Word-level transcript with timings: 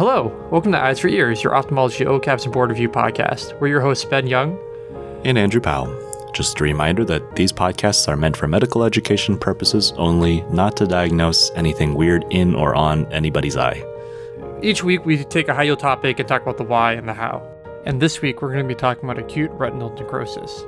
Hello, 0.00 0.34
welcome 0.50 0.72
to 0.72 0.82
Eyes 0.82 0.98
for 0.98 1.08
Ears, 1.08 1.44
your 1.44 1.54
ophthalmology 1.54 2.06
OKAPs 2.06 2.44
and 2.44 2.54
board 2.54 2.70
review 2.70 2.88
podcast. 2.88 3.60
We're 3.60 3.68
your 3.68 3.82
hosts, 3.82 4.06
Ben 4.06 4.26
Young 4.26 4.58
and 5.26 5.36
Andrew 5.36 5.60
Powell. 5.60 5.94
Just 6.32 6.58
a 6.58 6.64
reminder 6.64 7.04
that 7.04 7.36
these 7.36 7.52
podcasts 7.52 8.08
are 8.08 8.16
meant 8.16 8.34
for 8.34 8.48
medical 8.48 8.82
education 8.82 9.38
purposes 9.38 9.92
only, 9.98 10.40
not 10.44 10.74
to 10.78 10.86
diagnose 10.86 11.50
anything 11.50 11.92
weird 11.92 12.24
in 12.30 12.54
or 12.54 12.74
on 12.74 13.12
anybody's 13.12 13.58
eye. 13.58 13.84
Each 14.62 14.82
week, 14.82 15.04
we 15.04 15.22
take 15.22 15.48
a 15.48 15.54
high 15.54 15.64
yield 15.64 15.80
topic 15.80 16.18
and 16.18 16.26
talk 16.26 16.40
about 16.40 16.56
the 16.56 16.64
why 16.64 16.94
and 16.94 17.06
the 17.06 17.12
how. 17.12 17.46
And 17.84 18.00
this 18.00 18.22
week, 18.22 18.40
we're 18.40 18.52
going 18.54 18.64
to 18.64 18.74
be 18.74 18.74
talking 18.74 19.04
about 19.04 19.18
acute 19.22 19.50
retinal 19.50 19.90
necrosis. 19.90 20.64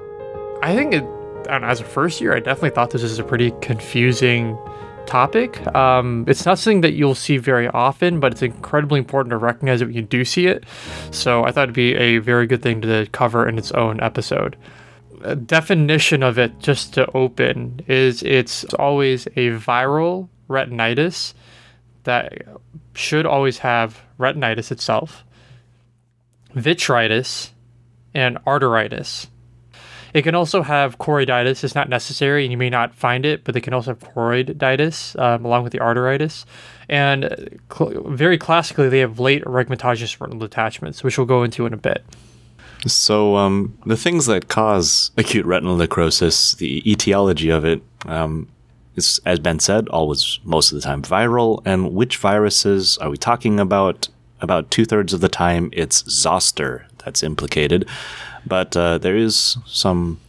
I 0.62 0.76
think 0.76 0.92
it, 0.92 1.04
I 1.48 1.56
know, 1.56 1.68
as 1.68 1.80
a 1.80 1.84
first 1.84 2.20
year, 2.20 2.36
I 2.36 2.40
definitely 2.40 2.74
thought 2.74 2.90
this 2.90 3.02
was 3.02 3.18
a 3.18 3.24
pretty 3.24 3.50
confusing 3.62 4.58
topic. 5.06 5.64
Um, 5.74 6.24
it's 6.28 6.46
not 6.46 6.58
something 6.58 6.80
that 6.82 6.94
you'll 6.94 7.14
see 7.14 7.36
very 7.36 7.68
often, 7.68 8.20
but 8.20 8.32
it's 8.32 8.42
incredibly 8.42 8.98
important 8.98 9.30
to 9.30 9.36
recognize 9.36 9.80
it 9.80 9.86
when 9.86 9.94
you 9.94 10.02
do 10.02 10.24
see 10.24 10.46
it. 10.46 10.64
So 11.10 11.44
I 11.44 11.52
thought 11.52 11.64
it'd 11.64 11.74
be 11.74 11.94
a 11.94 12.18
very 12.18 12.46
good 12.46 12.62
thing 12.62 12.80
to 12.82 13.06
cover 13.12 13.48
in 13.48 13.58
its 13.58 13.72
own 13.72 14.00
episode. 14.00 14.56
A 15.22 15.36
definition 15.36 16.22
of 16.22 16.38
it, 16.38 16.58
just 16.58 16.94
to 16.94 17.10
open, 17.12 17.80
is 17.86 18.22
it's 18.22 18.64
always 18.74 19.26
a 19.28 19.50
viral 19.50 20.28
retinitis 20.48 21.34
that 22.04 22.32
should 22.94 23.26
always 23.26 23.58
have 23.58 24.02
retinitis 24.18 24.72
itself, 24.72 25.24
vitritis, 26.54 27.50
and 28.14 28.36
arteritis. 28.44 29.28
It 30.14 30.22
can 30.22 30.34
also 30.34 30.62
have 30.62 30.98
choroiditis. 30.98 31.64
It's 31.64 31.74
not 31.74 31.88
necessary, 31.88 32.44
and 32.44 32.52
you 32.52 32.58
may 32.58 32.68
not 32.68 32.94
find 32.94 33.24
it, 33.24 33.44
but 33.44 33.54
they 33.54 33.60
can 33.60 33.72
also 33.72 33.92
have 33.92 34.00
choroiditis 34.00 35.18
um, 35.18 35.44
along 35.44 35.62
with 35.64 35.72
the 35.72 35.78
arteritis. 35.78 36.44
And 36.88 37.58
cl- 37.74 38.02
very 38.06 38.36
classically, 38.36 38.88
they 38.88 38.98
have 38.98 39.18
late 39.18 39.42
rhegmatogenous 39.44 40.20
retinal 40.20 40.40
detachments, 40.40 41.02
which 41.02 41.16
we'll 41.16 41.26
go 41.26 41.42
into 41.42 41.64
in 41.66 41.72
a 41.72 41.78
bit. 41.78 42.04
So, 42.86 43.36
um, 43.36 43.78
the 43.86 43.96
things 43.96 44.26
that 44.26 44.48
cause 44.48 45.12
acute 45.16 45.46
retinal 45.46 45.76
necrosis, 45.76 46.54
the 46.54 46.90
etiology 46.90 47.48
of 47.48 47.64
it, 47.64 47.80
um, 48.06 48.48
is, 48.96 49.20
as 49.24 49.38
Ben 49.38 49.60
said, 49.60 49.88
always 49.88 50.40
most 50.44 50.72
of 50.72 50.76
the 50.76 50.82
time 50.82 51.00
viral. 51.00 51.62
And 51.64 51.94
which 51.94 52.16
viruses 52.16 52.98
are 52.98 53.08
we 53.08 53.16
talking 53.16 53.58
about? 53.58 54.08
About 54.40 54.72
two 54.72 54.84
thirds 54.84 55.12
of 55.12 55.20
the 55.20 55.28
time, 55.28 55.70
it's 55.72 56.02
zoster 56.10 56.84
that's 57.04 57.22
implicated. 57.22 57.88
But 58.46 58.76
uh, 58.76 58.98
there 58.98 59.16
is 59.16 59.56
some 59.66 60.20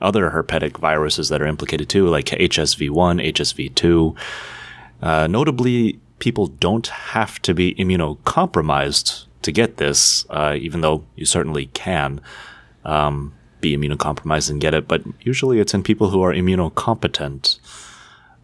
other 0.00 0.30
herpetic 0.30 0.76
viruses 0.78 1.28
that 1.28 1.40
are 1.40 1.46
implicated 1.46 1.88
too, 1.88 2.08
like 2.08 2.26
HSV1, 2.26 3.32
HSV2. 3.32 4.16
Uh, 5.02 5.26
notably, 5.26 6.00
people 6.18 6.46
don't 6.46 6.86
have 6.86 7.40
to 7.42 7.54
be 7.54 7.74
immunocompromised 7.74 9.26
to 9.42 9.52
get 9.52 9.76
this, 9.76 10.26
uh, 10.30 10.56
even 10.58 10.80
though 10.80 11.04
you 11.14 11.24
certainly 11.24 11.66
can 11.66 12.20
um, 12.84 13.34
be 13.60 13.76
immunocompromised 13.76 14.50
and 14.50 14.60
get 14.60 14.74
it. 14.74 14.88
But 14.88 15.02
usually, 15.20 15.60
it's 15.60 15.74
in 15.74 15.82
people 15.82 16.10
who 16.10 16.22
are 16.22 16.32
immunocompetent. 16.32 17.58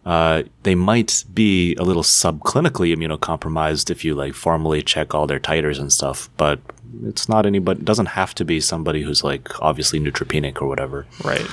Uh, 0.05 0.43
they 0.63 0.75
might 0.75 1.23
be 1.33 1.75
a 1.75 1.83
little 1.83 2.03
subclinically 2.03 2.95
immunocompromised 2.95 3.89
if 3.89 4.03
you 4.03 4.13
like 4.13 4.33
formally 4.33 4.81
check 4.81 5.15
all 5.15 5.27
their 5.27 5.39
titers 5.39 5.79
and 5.79 5.93
stuff, 5.93 6.29
but 6.35 6.59
it's 7.05 7.29
not 7.29 7.45
anybody. 7.45 7.79
It 7.79 7.85
doesn't 7.85 8.07
have 8.07 8.35
to 8.35 8.45
be 8.45 8.59
somebody 8.59 9.03
who's 9.03 9.23
like 9.23 9.61
obviously 9.61 9.99
neutropenic 9.99 10.61
or 10.61 10.67
whatever. 10.67 11.05
Right. 11.23 11.47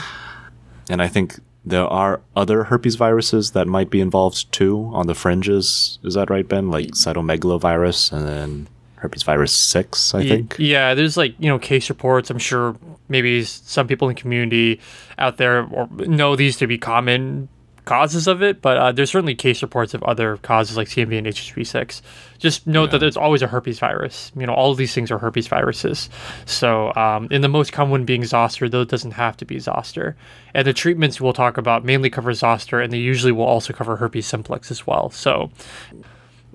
And 0.89 1.01
I 1.01 1.07
think 1.07 1.39
there 1.65 1.87
are 1.87 2.21
other 2.35 2.65
herpes 2.65 2.97
viruses 2.97 3.53
that 3.53 3.69
might 3.69 3.91
be 3.91 4.01
involved 4.01 4.51
too 4.53 4.91
on 4.93 5.07
the 5.07 5.15
fringes. 5.15 5.99
Is 6.03 6.15
that 6.15 6.31
right, 6.31 6.49
Ben? 6.49 6.71
Like 6.71 6.89
cytomegalovirus 6.89 8.13
and 8.13 8.27
then 8.27 8.69
herpes 8.97 9.23
virus 9.23 9.53
6, 9.53 10.15
I 10.15 10.27
think. 10.27 10.57
Yeah, 10.59 10.95
there's 10.95 11.17
like, 11.17 11.35
you 11.39 11.49
know, 11.49 11.59
case 11.59 11.89
reports. 11.89 12.31
I'm 12.31 12.39
sure 12.39 12.77
maybe 13.09 13.45
some 13.45 13.87
people 13.87 14.09
in 14.09 14.15
the 14.15 14.21
community 14.21 14.81
out 15.19 15.37
there 15.37 15.65
or 15.67 15.89
know 15.91 16.35
these 16.35 16.57
to 16.59 16.67
be 16.67 16.79
common 16.79 17.49
causes 17.91 18.29
of 18.29 18.41
it, 18.41 18.63
but 18.63 18.77
uh, 18.77 18.93
there's 18.93 19.11
certainly 19.11 19.35
case 19.35 19.63
reports 19.63 19.95
of 19.95 20.03
other 20.05 20.37
causes 20.37 20.77
like 20.77 20.87
CMV 20.87 21.19
and 21.19 21.27
HSV6. 21.27 22.03
Just 22.39 22.65
note 22.65 22.85
yeah. 22.85 22.91
that 22.93 22.99
there's 22.99 23.17
always 23.17 23.43
a 23.43 23.49
herpes 23.49 23.81
virus. 23.81 24.31
You 24.37 24.47
know, 24.47 24.55
all 24.55 24.71
of 24.71 24.77
these 24.77 24.95
things 24.95 25.11
are 25.11 25.19
herpes 25.19 25.49
viruses. 25.49 26.09
So, 26.47 26.95
um, 26.95 27.27
in 27.33 27.41
the 27.41 27.49
most 27.49 27.73
common 27.73 27.91
one 27.91 28.05
being 28.05 28.25
zoster, 28.25 28.69
though 28.69 28.83
it 28.83 28.91
doesn't 28.91 29.11
have 29.11 29.37
to 29.39 29.45
be 29.45 29.59
zoster. 29.59 30.15
And 30.55 30.69
the 30.69 30.73
treatments 30.73 31.21
we'll 31.21 31.33
talk 31.33 31.59
about 31.59 31.85
mainly 31.85 32.11
cover 32.11 32.33
zoster, 32.33 32.81
and 32.81 32.93
they 32.93 32.99
usually 32.99 33.33
will 33.33 33.45
also 33.45 33.73
cover 33.73 33.97
herpes 33.97 34.25
simplex 34.25 34.71
as 34.71 34.87
well. 34.87 35.11
So, 35.11 35.51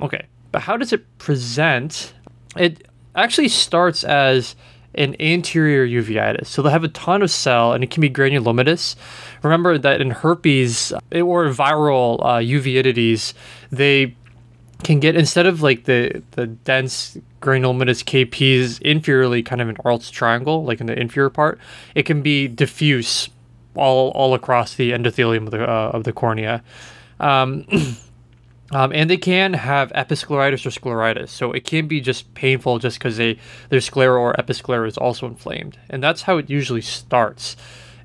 okay, 0.02 0.28
but 0.53 0.62
how 0.62 0.78
does 0.78 0.94
it 0.94 1.17
present? 1.17 2.13
It 2.56 2.88
actually 3.13 3.50
starts 3.50 4.06
as 4.06 4.56
an 4.98 5.16
anterior 5.20 5.86
uveitis. 5.88 6.48
So 6.48 6.62
they'll 6.62 6.72
have 6.72 6.84
a 6.84 6.90
ton 6.90 7.22
of 7.22 7.32
cell 7.32 7.74
and 7.74 7.84
it 7.84 7.92
can 7.92 8.02
be 8.02 8.10
granulomatous. 8.10 8.96
Remember 9.44 9.78
that 9.78 10.02
in 10.02 10.12
herpes 10.12 10.92
or 11.14 11.46
viral 11.50 12.20
uh, 12.22 12.40
uveitis, 12.40 13.34
they 13.72 14.16
can 14.84 15.00
get 15.00 15.16
instead 15.16 15.46
of 15.46 15.62
like 15.62 15.86
the 15.86 16.22
the 16.32 16.48
dense 16.48 17.18
granulomatous 17.42 18.04
KPs 18.04 18.80
inferiorly, 18.82 19.46
kind 19.46 19.62
of 19.62 19.70
an 19.70 19.78
Arlt's 19.86 20.10
triangle, 20.10 20.64
like 20.64 20.82
in 20.82 20.88
the 20.88 21.00
inferior 21.00 21.30
part, 21.30 21.60
it 21.94 22.04
can 22.04 22.22
be 22.22 22.48
diffuse 22.48 23.30
all 23.76 24.10
all 24.12 24.34
across 24.34 24.76
the 24.76 24.92
endothelium 24.92 25.46
of 25.46 25.52
the 25.52 25.64
uh, 25.64 25.92
of 25.94 26.04
the 26.04 26.14
cornea. 26.14 26.64
Um, 27.20 27.66
Um, 28.72 28.92
and 28.94 29.09
they 29.09 29.18
can 29.18 29.53
have 29.53 29.92
episcleritis 29.94 30.66
or 30.66 30.72
scleritis, 30.72 31.30
so 31.30 31.52
it 31.52 31.66
can 31.66 31.88
be 31.88 32.02
just 32.02 32.34
painful 32.34 32.80
just 32.80 32.98
because 32.98 33.18
they 33.18 33.38
their 33.70 33.81
sclera 33.81 34.20
or 34.20 34.34
episclera 34.34 34.88
is 34.88 34.98
also 34.98 35.28
inflamed, 35.28 35.78
and 35.90 36.02
that's 36.02 36.24
how 36.24 36.38
it 36.38 36.50
usually 36.50 36.81
starts. 36.81 37.56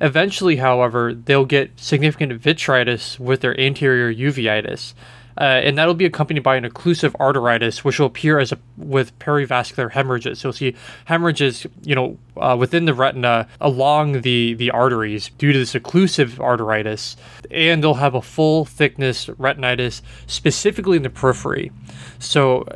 Eventually, 0.02 0.56
however, 0.56 1.14
they'll 1.14 1.46
get 1.46 1.78
significant 1.78 2.40
vitritis 2.40 3.18
with 3.18 3.40
their 3.40 3.58
anterior 3.58 4.12
uveitis, 4.12 4.94
uh, 5.40 5.62
and 5.64 5.78
that'll 5.78 5.94
be 5.94 6.04
accompanied 6.04 6.42
by 6.42 6.56
an 6.56 6.64
occlusive 6.64 7.12
arteritis, 7.12 7.78
which 7.78 7.98
will 7.98 8.06
appear 8.06 8.38
as 8.38 8.52
a, 8.52 8.58
with 8.76 9.18
perivascular 9.18 9.90
hemorrhages. 9.90 10.38
So 10.38 10.48
you'll 10.48 10.52
see 10.52 10.74
hemorrhages, 11.06 11.66
you 11.82 11.94
know, 11.94 12.18
uh, 12.36 12.56
within 12.58 12.84
the 12.84 12.92
retina 12.92 13.48
along 13.58 14.20
the 14.20 14.52
the 14.54 14.70
arteries 14.70 15.30
due 15.38 15.52
to 15.52 15.58
this 15.58 15.72
occlusive 15.72 16.34
arteritis, 16.34 17.16
and 17.50 17.82
they'll 17.82 17.94
have 17.94 18.14
a 18.14 18.20
full 18.20 18.66
thickness 18.66 19.26
retinitis 19.26 20.02
specifically 20.26 20.98
in 20.98 21.02
the 21.02 21.10
periphery. 21.10 21.72
So. 22.18 22.66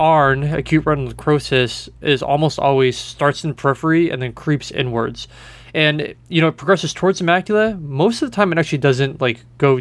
ARN, 0.00 0.44
acute 0.44 0.86
retinal 0.86 1.08
necrosis, 1.08 1.88
is 2.02 2.22
almost 2.22 2.60
always 2.60 2.96
starts 2.96 3.42
in 3.42 3.52
periphery 3.52 4.10
and 4.10 4.22
then 4.22 4.32
creeps 4.32 4.70
inwards 4.70 5.26
and 5.74 6.14
you 6.28 6.40
know 6.40 6.46
it 6.46 6.56
progresses 6.56 6.94
towards 6.94 7.18
the 7.18 7.24
macula 7.24 7.80
most 7.80 8.22
of 8.22 8.30
the 8.30 8.34
time 8.34 8.52
it 8.52 8.58
actually 8.58 8.78
doesn't 8.78 9.20
like 9.20 9.44
go 9.58 9.80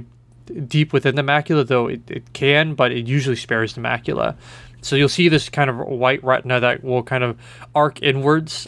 deep 0.68 0.94
within 0.94 1.16
the 1.16 1.22
macula, 1.22 1.66
though 1.66 1.88
it, 1.88 2.02
it 2.10 2.34
can, 2.34 2.76
but 2.76 2.92
it 2.92 3.08
usually 3.08 3.36
spares 3.36 3.74
the 3.74 3.82
macula. 3.82 4.36
So 4.82 4.96
you'll 4.96 5.10
see 5.10 5.30
this 5.30 5.50
kind 5.50 5.70
of 5.70 5.78
white 5.78 6.24
retina 6.24 6.60
that 6.60 6.84
will 6.84 7.04
kind 7.04 7.24
of 7.24 7.38
arc 7.76 8.02
inwards 8.02 8.68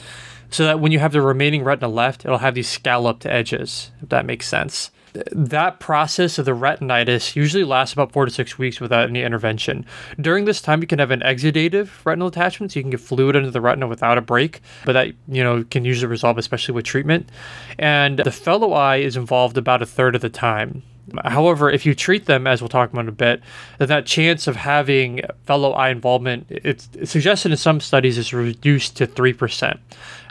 so 0.50 0.66
that 0.66 0.79
when 0.79 0.91
you 0.91 1.00
have 1.00 1.12
the 1.12 1.22
remaining 1.22 1.63
retina 1.63 1.88
left, 1.88 2.25
it'll 2.25 2.39
have 2.39 2.56
these 2.56 2.68
scalloped 2.68 3.25
edges, 3.25 3.91
if 4.01 4.09
that 4.09 4.25
makes 4.25 4.47
sense 4.47 4.91
that 5.31 5.79
process 5.79 6.38
of 6.38 6.45
the 6.45 6.51
retinitis 6.51 7.35
usually 7.35 7.63
lasts 7.63 7.94
about 7.94 8.12
four 8.12 8.25
to 8.25 8.31
six 8.31 8.57
weeks 8.57 8.79
without 8.79 9.09
any 9.09 9.23
intervention. 9.23 9.85
During 10.19 10.45
this 10.45 10.62
time, 10.62 10.81
you 10.81 10.88
can 10.88 11.00
have 11.00 11.12
an 11.12 11.22
exudative 11.22 11.89
retinal 12.06 12.28
attachment, 12.28 12.72
so 12.72 12.79
you 12.79 12.84
can 12.84 12.91
get 12.91 13.00
fluid 13.00 13.35
into 13.35 13.51
the 13.51 13.62
retina 13.62 13.88
without 13.88 14.18
a 14.18 14.22
break, 14.22 14.62
but 14.85 14.94
that 14.94 15.07
you 15.28 15.44
know 15.44 15.63
can 15.63 15.85
usually 15.85 16.09
resolve, 16.09 16.38
especially 16.38 16.73
with 16.73 16.85
treatment. 16.85 17.29
And 17.78 18.19
the 18.19 18.31
fellow 18.31 18.73
eye 18.73 18.97
is 18.97 19.16
involved 19.16 19.57
about 19.57 19.81
a 19.81 19.85
third 19.85 20.16
of 20.16 20.22
the 20.22 20.29
time. 20.29 20.84
However, 21.25 21.69
if 21.69 21.85
you 21.85 21.95
treat 21.95 22.25
them, 22.25 22.47
as 22.47 22.61
we'll 22.61 22.69
talk 22.69 22.91
about 22.91 23.01
in 23.01 23.09
a 23.09 23.13
bit, 23.13 23.41
then 23.77 23.87
that 23.87 24.05
chance 24.05 24.47
of 24.47 24.55
having 24.55 25.21
fellow 25.45 25.71
eye 25.71 25.89
involvement, 25.89 26.47
it's 26.50 26.89
suggested 27.06 27.51
in 27.51 27.57
some 27.57 27.79
studies, 27.79 28.17
is 28.17 28.33
reduced 28.33 28.97
to 28.97 29.07
3%. 29.07 29.79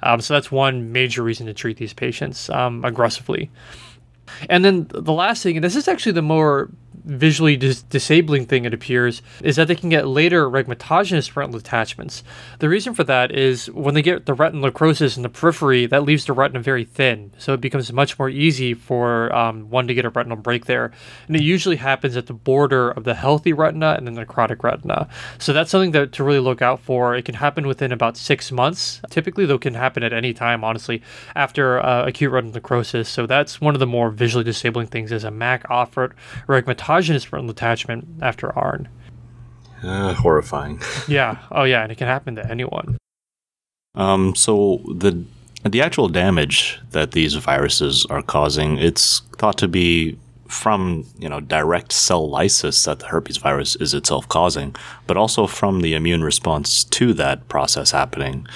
Um, 0.03 0.21
so 0.21 0.35
that's 0.35 0.51
one 0.51 0.93
major 0.93 1.23
reason 1.23 1.47
to 1.47 1.55
treat 1.55 1.77
these 1.77 1.93
patients 1.93 2.51
um, 2.51 2.85
aggressively. 2.85 3.51
And 4.49 4.65
then 4.65 4.87
the 4.91 5.13
last 5.13 5.43
thing, 5.43 5.57
and 5.57 5.65
this 5.65 5.77
is 5.77 5.89
actually 5.89 6.13
the 6.13 6.23
more 6.23 6.69
visually 7.09 7.57
dis- 7.57 7.83
disabling 7.83 8.47
thing, 8.47 8.65
it 8.65 8.75
appears, 8.75 9.23
is 9.43 9.57
that 9.57 9.67
they 9.67 9.75
can 9.75 9.89
get 9.89 10.07
later 10.07 10.49
rhegmatogenous 10.49 11.35
retinal 11.35 11.59
detachments. 11.59 12.23
The 12.59 12.69
reason 12.69 12.95
for 12.95 13.05
that 13.05 13.33
is 13.33 13.71
when 13.71 13.95
they 13.95 14.03
get 14.03 14.27
the 14.27 14.35
retinal 14.35 14.65
necrosis 14.65 15.17
in 15.17 15.23
the 15.23 15.29
periphery, 15.29 15.87
that 15.87 16.05
leaves 16.05 16.27
the 16.27 16.33
retina 16.33 16.61
very 16.61 16.85
thin. 16.85 17.33
So 17.39 17.55
it 17.55 17.61
becomes 17.61 17.93
much 17.93 18.19
more 18.19 18.29
easy 18.29 18.75
for 18.75 19.35
um, 19.35 19.71
one 19.71 19.89
to 19.89 19.95
get 19.95 20.05
a 20.05 20.11
retinal 20.11 20.37
break 20.37 20.67
there. 20.67 20.93
And 21.27 21.35
it 21.35 21.43
usually 21.43 21.77
happens 21.77 22.17
at 22.17 22.27
the 22.27 22.35
border 22.35 22.91
of 22.91 23.05
the 23.05 23.15
healthy 23.15 23.53
retina 23.53 23.95
and 23.97 24.07
the 24.07 24.11
necrotic 24.11 24.63
retina. 24.63 25.09
So 25.39 25.53
that's 25.53 25.71
something 25.71 25.93
that 25.93 26.13
to 26.13 26.25
really 26.25 26.41
look 26.41 26.61
out 26.61 26.81
for. 26.81 27.17
It 27.17 27.25
can 27.25 27.37
happen 27.37 27.67
within 27.67 27.93
about 27.93 28.17
six 28.17 28.53
months. 28.53 29.01
Typically, 29.09 29.47
though, 29.47 29.59
can 29.59 29.75
happen 29.75 30.03
at 30.03 30.13
any 30.13 30.35
time, 30.35 30.63
honestly, 30.63 31.03
after 31.35 31.81
uh, 31.81 32.07
acute 32.07 32.31
retinal 32.31 32.55
necrosis. 32.55 33.09
So 33.09 33.27
that's 33.27 33.61
one 33.61 33.75
of 33.75 33.81
the 33.81 33.87
more 33.87 34.11
visually 34.11 34.45
disabling 34.45 34.89
things 34.89 35.11
is 35.11 35.25
a 35.25 35.31
MAC 35.31 35.65
offered 35.71 36.15
rhegmatogenous 36.99 37.33
retinal 37.33 37.53
detachment 37.53 38.07
after 38.23 38.57
ARN. 38.57 38.89
Uh, 39.83 40.15
horrifying. 40.15 40.81
Yeah. 41.09 41.39
Oh, 41.51 41.65
yeah. 41.65 41.83
And 41.83 41.93
it 41.93 41.99
can 41.99 42.07
happen 42.07 42.35
to 42.37 42.51
anyone. 42.51 42.99
Um, 43.95 44.35
so 44.35 44.83
the 44.95 45.25
the 45.65 45.83
actual 45.83 46.09
damage 46.09 46.79
that 46.93 47.13
these 47.13 47.35
viruses 47.35 48.07
are 48.07 48.23
causing, 48.23 48.79
it's 48.79 49.21
thought 49.39 49.59
to 49.59 49.67
be 49.67 50.17
from 50.47 51.05
you 51.19 51.29
know 51.29 51.41
direct 51.41 51.93
cell 51.93 52.29
lysis 52.29 52.85
that 52.85 53.01
the 53.01 53.07
herpes 53.07 53.39
virus 53.39 53.75
is 53.77 53.93
itself 53.95 54.29
causing, 54.29 54.75
but 55.07 55.17
also 55.17 55.47
from 55.47 55.81
the 55.81 55.95
immune 55.95 56.23
response 56.23 56.85
to 56.85 57.13
that 57.15 57.49
process 57.49 57.91
happening. 57.91 58.47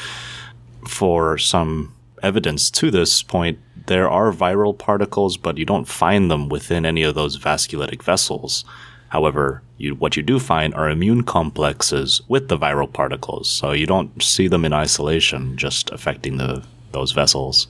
For 0.88 1.38
some 1.38 1.92
evidence 2.22 2.70
to 2.70 2.90
this 2.90 3.22
point, 3.22 3.58
there 3.92 4.10
are 4.10 4.32
viral 4.32 4.76
particles, 4.76 5.36
but 5.36 5.58
you 5.58 5.64
don't 5.64 5.86
find 5.86 6.30
them 6.30 6.48
within 6.48 6.86
any 6.86 7.02
of 7.02 7.14
those 7.14 7.38
vasculitic 7.38 8.02
vessels. 8.02 8.64
However, 9.10 9.62
you, 9.76 9.94
what 9.94 10.16
you 10.16 10.22
do 10.22 10.38
find 10.38 10.74
are 10.74 10.88
immune 10.88 11.22
complexes 11.22 12.22
with 12.28 12.48
the 12.48 12.56
viral 12.56 12.90
particles, 12.90 13.50
so 13.50 13.72
you 13.72 13.86
don't 13.86 14.22
see 14.22 14.48
them 14.48 14.64
in 14.64 14.72
isolation, 14.72 15.56
just 15.56 15.90
affecting 15.90 16.38
the 16.38 16.64
those 16.92 17.12
vessels. 17.12 17.66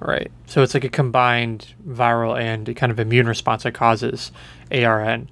Right. 0.00 0.30
So 0.46 0.62
it's 0.62 0.74
like 0.74 0.84
a 0.84 0.88
combined 0.88 1.74
viral 1.88 2.38
and 2.38 2.74
kind 2.76 2.90
of 2.90 2.98
immune 2.98 3.28
response 3.28 3.62
that 3.62 3.72
causes 3.72 4.32
ARN. 4.72 5.30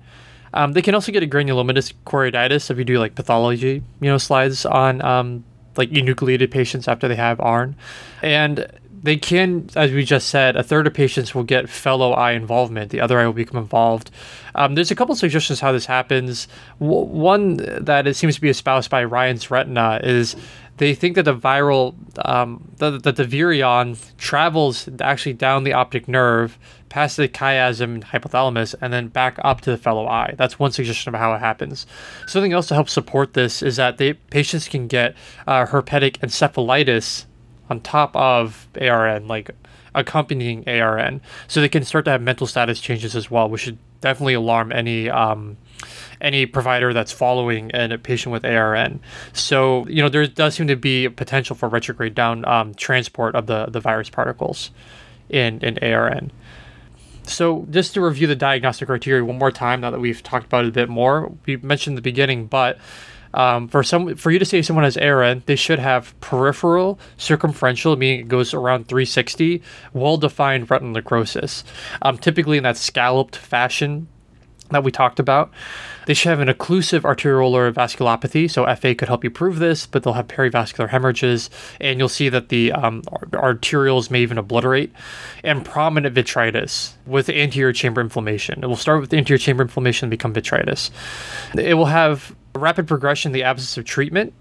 Um, 0.55 0.73
they 0.73 0.83
can 0.83 0.95
also 0.95 1.13
get 1.13 1.23
a 1.23 1.27
granulomatous 1.27 1.93
choroiditis 2.07 2.71
if 2.71 2.79
you 2.79 2.85
do 2.85 2.99
like 2.99 3.15
pathology, 3.15 3.83
you 4.01 4.09
know, 4.09 4.19
slides 4.19 4.65
on 4.65 5.03
um, 5.03 5.45
like 5.77 5.91
enucleated 5.91 6.51
patients 6.51 6.89
after 6.89 7.09
they 7.09 7.17
have 7.17 7.41
ARN. 7.41 7.77
And 8.23 8.67
they 9.03 9.17
can, 9.17 9.69
as 9.77 9.93
we 9.93 10.05
just 10.05 10.29
said, 10.29 10.57
a 10.57 10.63
third 10.63 10.87
of 10.87 10.95
patients 10.95 11.35
will 11.35 11.45
get 11.45 11.69
fellow 11.69 12.13
eye 12.13 12.33
involvement. 12.33 12.91
The 12.91 13.01
other 13.01 13.19
eye 13.19 13.27
will 13.27 13.33
become 13.33 13.59
involved. 13.59 14.11
Um, 14.55 14.75
there's 14.75 14.91
a 14.91 14.95
couple 14.95 15.15
suggestions 15.15 15.61
how 15.61 15.73
this 15.73 15.87
happens. 15.87 16.49
W- 16.81 17.07
one 17.07 17.57
that 17.57 18.07
it 18.07 18.15
seems 18.15 18.35
to 18.35 18.41
be 18.41 18.51
espoused 18.51 18.91
by 18.91 19.05
Ryan's 19.05 19.51
Retina 19.51 20.01
is 20.03 20.37
they 20.77 20.95
think 20.95 21.15
that 21.17 21.25
the 21.25 21.37
viral, 21.37 21.95
um, 22.27 22.67
that, 22.77 23.03
the 23.03 23.25
virion 23.25 23.99
travels 24.19 24.89
actually 25.01 25.35
down 25.35 25.65
the 25.65 25.73
optic 25.73 26.09
nerve, 26.09 26.59
past 26.89 27.17
the 27.17 27.29
chiasm 27.29 27.95
and 27.95 28.05
hypothalamus, 28.05 28.75
and 28.81 28.93
then 28.93 29.09
back 29.09 29.39
up 29.45 29.61
to 29.63 29.71
the 29.71 29.79
fellow 29.79 30.07
eye. 30.07 30.35
That's 30.37 30.59
one 30.59 30.73
suggestion 30.73 31.15
of 31.15 31.21
how 31.21 31.35
it 31.35 31.39
happens. 31.39 31.87
Something 32.27 32.53
else 32.53 32.69
to 32.69 32.75
help 32.75 32.89
support 32.89 33.35
this 33.35 33.63
is 33.63 33.77
that 33.77 33.99
the 33.99 34.15
patients 34.31 34.69
can 34.69 34.89
get 34.89 35.15
uh, 35.47 35.67
herpetic 35.67 36.19
encephalitis 36.19 37.27
on 37.71 37.81
top 37.81 38.15
of 38.17 38.69
ARN, 38.81 39.29
like 39.29 39.51
accompanying 39.95 40.69
ARN, 40.69 41.21
so 41.49 41.61
they 41.61 41.69
can 41.69 41.85
start 41.85 42.05
to 42.05 42.11
have 42.11 42.21
mental 42.21 42.47
status 42.47 42.81
changes 42.81 43.17
as 43.17 43.31
well, 43.31 43.49
which 43.49 43.63
should 43.63 43.79
definitely 44.01 44.35
alarm 44.35 44.73
any 44.73 45.09
um, 45.09 45.57
any 46.21 46.47
provider 46.47 46.93
that's 46.93 47.13
following 47.13 47.71
a 47.75 47.97
patient 47.97 48.33
with 48.33 48.45
ARN. 48.45 49.01
So 49.33 49.87
you 49.89 50.03
know 50.03 50.09
there 50.09 50.27
does 50.27 50.55
seem 50.55 50.67
to 50.67 50.77
be 50.77 51.07
a 51.07 51.11
potential 51.11 51.57
for 51.57 51.69
retrograde 51.69 52.15
down 52.15 52.45
um, 52.45 52.75
transport 52.75 53.35
of 53.35 53.47
the 53.47 53.67
the 53.67 53.81
virus 53.81 54.11
particles 54.11 54.71
in 55.29 55.61
in 55.61 55.79
ARN. 55.79 56.33
So 57.25 57.67
just 57.71 57.95
to 57.95 58.01
review 58.01 58.27
the 58.27 58.35
diagnostic 58.35 58.89
criteria 58.89 59.25
one 59.25 59.39
more 59.39 59.53
time, 59.53 59.83
now 59.83 59.91
that 59.91 60.01
we've 60.01 60.23
talked 60.23 60.47
about 60.47 60.65
it 60.65 60.69
a 60.69 60.73
bit 60.73 60.89
more, 60.89 61.33
we 61.47 61.57
mentioned 61.59 61.97
the 61.97 62.03
beginning, 62.03 62.47
but 62.47 62.79
um, 63.35 63.69
for 63.69 63.83
some, 63.83 64.15
for 64.17 64.31
you 64.31 64.39
to 64.39 64.45
say 64.45 64.63
someone 64.63 64.85
has 64.85 64.97
ARN, 64.97 65.43
they 65.47 65.57
should 65.57 65.79
have 65.79 66.19
peripheral 66.21 66.99
circumferential, 67.17 67.97
meaning 67.97 68.21
it 68.21 68.29
goes 68.29 68.53
around 68.55 68.89
360, 68.89 69.63
well-defined 69.93 70.71
retinal 70.71 70.95
necrosis, 70.95 71.65
um, 72.03 72.19
typically 72.19 72.57
in 72.57 72.65
that 72.65 72.77
scalloped 72.77 73.37
fashion 73.37 74.09
that 74.71 74.85
we 74.85 74.91
talked 74.91 75.19
about. 75.19 75.51
They 76.07 76.15
should 76.15 76.31
have 76.31 76.41
an 76.41 76.49
occlusive 76.49 77.03
arteriolar 77.03 77.73
vasculopathy, 77.73 78.51
so 78.51 78.73
FA 78.77 78.95
could 78.95 79.09
help 79.09 79.23
you 79.23 79.31
prove 79.31 79.59
this, 79.59 79.87
but 79.87 80.03
they'll 80.03 80.15
have 80.15 80.29
perivascular 80.29 80.89
hemorrhages, 80.89 81.51
and 81.81 81.99
you'll 81.99 82.09
see 82.09 82.29
that 82.29 82.49
the 82.49 82.73
um, 82.73 83.03
arterioles 83.33 84.11
may 84.11 84.21
even 84.21 84.39
obliterate, 84.39 84.93
and 85.45 85.65
prominent 85.65 86.15
vitritis 86.15 86.93
with 87.07 87.29
anterior 87.29 87.73
chamber 87.73 88.01
inflammation. 88.01 88.63
It 88.63 88.67
will 88.67 88.77
start 88.77 89.01
with 89.01 89.13
anterior 89.13 89.39
chamber 89.39 89.63
inflammation 89.63 90.07
and 90.07 90.11
become 90.11 90.33
vitritis. 90.33 90.91
It 91.57 91.75
will 91.75 91.87
have 91.87 92.35
rapid 92.55 92.87
progression 92.87 93.33
the 93.33 93.45
absence 93.45 93.77
of 93.77 93.85
treatment. 93.85 94.33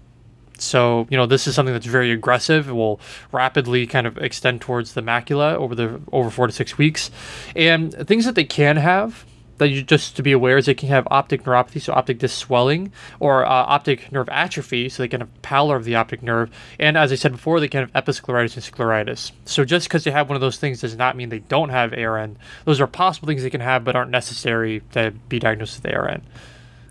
So, 0.58 1.06
you 1.10 1.16
know, 1.16 1.26
this 1.26 1.46
is 1.46 1.54
something 1.54 1.72
that's 1.72 1.86
very 1.86 2.12
aggressive. 2.12 2.68
It 2.68 2.72
will 2.72 3.00
rapidly 3.32 3.86
kind 3.86 4.06
of 4.06 4.18
extend 4.18 4.60
towards 4.60 4.92
the 4.92 5.00
macula 5.00 5.54
over 5.54 5.74
the 5.74 6.00
over 6.12 6.28
four 6.28 6.46
to 6.46 6.52
six 6.52 6.76
weeks. 6.76 7.10
And 7.56 7.94
things 8.06 8.26
that 8.26 8.34
they 8.34 8.44
can 8.44 8.76
have 8.76 9.24
that 9.60 9.68
you 9.68 9.82
just 9.82 10.16
to 10.16 10.22
be 10.22 10.32
aware 10.32 10.56
is 10.56 10.64
they 10.66 10.74
can 10.74 10.88
have 10.88 11.06
optic 11.10 11.44
neuropathy, 11.44 11.80
so 11.80 11.92
optic 11.92 12.18
disc 12.18 12.38
swelling, 12.38 12.90
or 13.20 13.44
uh, 13.44 13.48
optic 13.48 14.10
nerve 14.10 14.28
atrophy, 14.30 14.88
so 14.88 15.02
they 15.02 15.08
can 15.08 15.20
have 15.20 15.42
pallor 15.42 15.76
of 15.76 15.84
the 15.84 15.94
optic 15.94 16.22
nerve. 16.22 16.50
And 16.78 16.96
as 16.96 17.12
I 17.12 17.14
said 17.14 17.32
before, 17.32 17.60
they 17.60 17.68
can 17.68 17.80
have 17.80 17.92
episcleritis 17.92 18.54
and 18.54 18.64
scleritis. 18.64 19.32
So 19.44 19.66
just 19.66 19.86
because 19.86 20.04
they 20.04 20.10
have 20.12 20.30
one 20.30 20.34
of 20.34 20.40
those 20.40 20.56
things 20.56 20.80
does 20.80 20.96
not 20.96 21.14
mean 21.14 21.28
they 21.28 21.40
don't 21.40 21.68
have 21.68 21.92
ARN. 21.92 22.38
Those 22.64 22.80
are 22.80 22.86
possible 22.86 23.28
things 23.28 23.42
they 23.42 23.50
can 23.50 23.60
have, 23.60 23.84
but 23.84 23.94
aren't 23.94 24.10
necessary 24.10 24.82
to 24.92 25.10
be 25.28 25.38
diagnosed 25.38 25.82
with 25.82 25.94
ARN. 25.94 26.22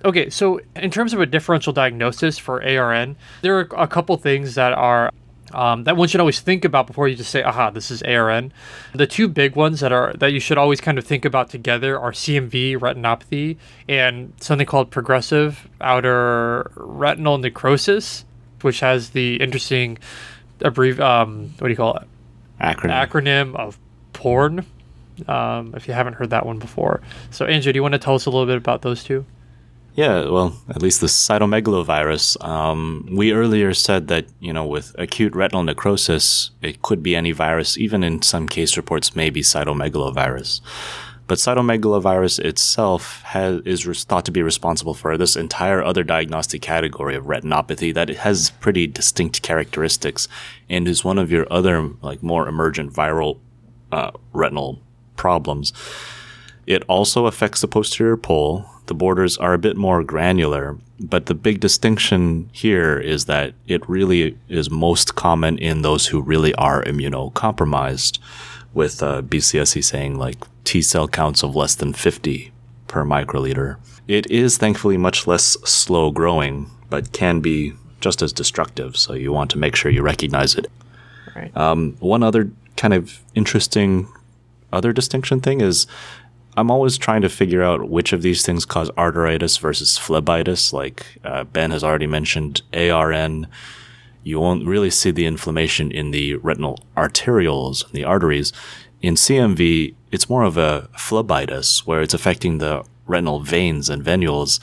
Okay, 0.05 0.29
so 0.29 0.61
in 0.75 0.91
terms 0.91 1.13
of 1.13 1.19
a 1.19 1.25
differential 1.25 1.73
diagnosis 1.73 2.37
for 2.37 2.63
ARN, 2.63 3.17
there 3.41 3.57
are 3.57 3.67
a 3.77 3.87
couple 3.87 4.15
things 4.17 4.55
that 4.55 4.73
are 4.73 5.11
um, 5.53 5.83
that 5.85 5.97
one 5.97 6.07
should 6.07 6.19
always 6.19 6.39
think 6.39 6.63
about 6.63 6.87
before 6.87 7.07
you 7.07 7.15
just 7.15 7.31
say, 7.31 7.41
"Aha, 7.43 7.69
this 7.71 7.91
is 7.91 8.01
ARN." 8.03 8.53
The 8.93 9.07
two 9.07 9.27
big 9.27 9.55
ones 9.55 9.79
that 9.79 9.91
are 9.91 10.13
that 10.13 10.31
you 10.31 10.39
should 10.39 10.57
always 10.57 10.79
kind 10.79 10.97
of 10.97 11.05
think 11.05 11.25
about 11.25 11.49
together 11.49 11.99
are 11.99 12.11
CMV 12.11 12.77
retinopathy 12.77 13.57
and 13.87 14.33
something 14.39 14.67
called 14.67 14.91
progressive 14.91 15.67
outer 15.81 16.71
retinal 16.75 17.37
necrosis, 17.37 18.25
which 18.61 18.79
has 18.81 19.09
the 19.09 19.35
interesting 19.37 19.97
abbrev- 20.59 20.99
um, 20.99 21.53
what 21.57 21.67
do 21.67 21.71
you 21.71 21.77
call 21.77 21.97
it? 21.97 22.07
Acronym. 22.61 23.07
Acronym 23.07 23.55
of 23.55 23.79
PORN. 24.13 24.65
Um, 25.27 25.73
if 25.75 25.87
you 25.87 25.93
haven't 25.93 26.13
heard 26.13 26.29
that 26.29 26.45
one 26.45 26.59
before, 26.59 27.01
so 27.31 27.45
Andrew, 27.45 27.73
do 27.73 27.77
you 27.77 27.81
want 27.81 27.93
to 27.93 27.99
tell 27.99 28.15
us 28.15 28.25
a 28.25 28.29
little 28.29 28.45
bit 28.45 28.55
about 28.55 28.83
those 28.83 29.03
two? 29.03 29.25
Yeah, 29.99 30.29
well, 30.29 30.55
at 30.69 30.81
least 30.81 31.01
the 31.01 31.07
cytomegalovirus. 31.07 32.41
Um, 32.41 33.05
we 33.11 33.33
earlier 33.33 33.73
said 33.73 34.07
that, 34.07 34.27
you 34.39 34.53
know, 34.53 34.65
with 34.65 34.95
acute 34.97 35.35
retinal 35.35 35.61
necrosis, 35.61 36.51
it 36.61 36.81
could 36.81 37.03
be 37.03 37.17
any 37.17 37.33
virus, 37.33 37.77
even 37.77 38.01
in 38.01 38.21
some 38.21 38.47
case 38.47 38.77
reports, 38.77 39.13
maybe 39.13 39.41
cytomegalovirus. 39.41 40.61
But 41.27 41.37
cytomegalovirus 41.37 42.39
itself 42.39 43.23
has, 43.23 43.59
is 43.65 44.05
thought 44.05 44.23
to 44.23 44.31
be 44.31 44.41
responsible 44.41 44.93
for 44.93 45.17
this 45.17 45.35
entire 45.35 45.83
other 45.83 46.05
diagnostic 46.05 46.61
category 46.61 47.17
of 47.17 47.25
retinopathy 47.25 47.93
that 47.93 48.07
has 48.07 48.51
pretty 48.51 48.87
distinct 48.87 49.41
characteristics 49.41 50.29
and 50.69 50.87
is 50.87 51.03
one 51.03 51.17
of 51.17 51.29
your 51.29 51.45
other, 51.51 51.89
like, 52.01 52.23
more 52.23 52.47
emergent 52.47 52.93
viral 52.93 53.39
uh, 53.91 54.11
retinal 54.31 54.79
problems. 55.17 55.73
It 56.65 56.83
also 56.87 57.25
affects 57.25 57.59
the 57.59 57.67
posterior 57.67 58.15
pole, 58.15 58.65
the 58.89 58.93
borders 58.93 59.37
are 59.37 59.53
a 59.53 59.59
bit 59.59 59.77
more 59.77 60.03
granular, 60.03 60.77
but 60.99 61.27
the 61.27 61.33
big 61.33 61.61
distinction 61.61 62.49
here 62.51 62.97
is 62.97 63.25
that 63.25 63.53
it 63.67 63.87
really 63.87 64.37
is 64.49 64.69
most 64.69 65.15
common 65.15 65.57
in 65.57 65.83
those 65.83 66.07
who 66.07 66.21
really 66.21 66.53
are 66.55 66.83
immunocompromised, 66.83 68.19
with 68.73 69.01
uh, 69.01 69.21
BCSC 69.21 69.83
saying 69.83 70.17
like 70.17 70.45
T 70.63 70.81
cell 70.81 71.07
counts 71.07 71.43
of 71.43 71.55
less 71.55 71.75
than 71.75 71.93
50 71.93 72.51
per 72.87 73.05
microliter. 73.05 73.77
It 74.07 74.29
is 74.29 74.57
thankfully 74.57 74.97
much 74.97 75.27
less 75.27 75.57
slow 75.63 76.11
growing, 76.11 76.69
but 76.89 77.13
can 77.13 77.39
be 77.39 77.73
just 78.01 78.21
as 78.21 78.33
destructive, 78.33 78.97
so 78.97 79.13
you 79.13 79.31
want 79.31 79.51
to 79.51 79.57
make 79.57 79.75
sure 79.75 79.91
you 79.91 80.01
recognize 80.01 80.55
it. 80.55 80.67
Right. 81.35 81.55
Um, 81.55 81.95
one 81.99 82.23
other 82.23 82.51
kind 82.75 82.93
of 82.93 83.19
interesting 83.35 84.07
other 84.71 84.93
distinction 84.93 85.41
thing 85.41 85.61
is 85.61 85.87
I'm 86.59 86.69
always 86.69 86.97
trying 86.97 87.21
to 87.21 87.29
figure 87.29 87.63
out 87.63 87.89
which 87.89 88.11
of 88.11 88.21
these 88.21 88.45
things 88.45 88.65
cause 88.65 88.91
arteritis 88.91 89.57
versus 89.57 89.97
phlebitis. 89.97 90.73
Like 90.73 91.05
uh, 91.23 91.45
Ben 91.45 91.71
has 91.71 91.85
already 91.85 92.05
mentioned 92.05 92.63
ARN. 92.73 93.47
You 94.23 94.41
won't 94.41 94.67
really 94.67 94.89
see 94.89 95.11
the 95.11 95.25
inflammation 95.25 95.89
in 95.89 96.11
the 96.11 96.35
retinal 96.35 96.79
arterioles 96.97 97.85
and 97.85 97.93
the 97.93 98.03
arteries. 98.03 98.51
In 99.01 99.15
CMV, 99.15 99.95
it's 100.11 100.29
more 100.29 100.43
of 100.43 100.57
a 100.57 100.89
phlebitis 100.97 101.87
where 101.87 102.01
it's 102.01 102.13
affecting 102.13 102.57
the 102.57 102.83
retinal 103.07 103.39
veins 103.39 103.89
and 103.89 104.03
venules. 104.03 104.59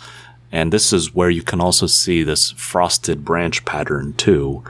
And 0.53 0.75
this 0.75 0.93
is 0.93 1.15
where 1.15 1.31
you 1.31 1.43
can 1.43 1.63
also 1.63 1.87
see 1.87 2.23
this 2.23 2.51
frosted 2.51 3.25
branch 3.25 3.65
pattern 3.65 4.13
too. 4.13 4.63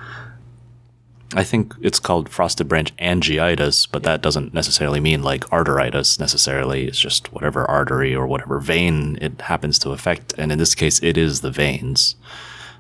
I 1.34 1.42
think 1.42 1.74
it's 1.80 1.98
called 1.98 2.28
frosted 2.28 2.68
branch 2.68 2.94
angeitis, 2.96 3.88
but 3.90 4.04
that 4.04 4.22
doesn't 4.22 4.54
necessarily 4.54 5.00
mean 5.00 5.22
like 5.22 5.44
arteritis 5.50 6.20
necessarily. 6.20 6.86
It's 6.86 7.00
just 7.00 7.32
whatever 7.32 7.68
artery 7.68 8.14
or 8.14 8.26
whatever 8.26 8.60
vein 8.60 9.18
it 9.20 9.40
happens 9.40 9.78
to 9.80 9.90
affect. 9.90 10.34
And 10.38 10.52
in 10.52 10.58
this 10.58 10.74
case, 10.74 11.02
it 11.02 11.18
is 11.18 11.40
the 11.40 11.50
veins. 11.50 12.14